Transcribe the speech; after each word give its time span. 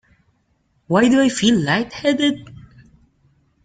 Why 0.87 1.09
do 1.09 1.21
I 1.21 1.29
feel 1.29 1.59
light-headed? 1.59 2.49